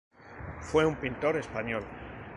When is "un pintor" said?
0.83-1.37